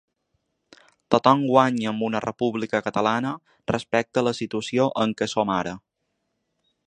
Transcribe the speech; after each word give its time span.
Tothom 1.15 1.43
guanya 1.49 1.91
amb 1.91 2.05
una 2.07 2.21
república 2.25 2.81
catalana 2.87 3.35
respecte 3.73 4.21
a 4.23 4.27
la 4.29 4.35
situació 4.41 4.91
en 5.05 5.17
què 5.21 5.31
som 5.37 5.53
ara. 5.61 5.77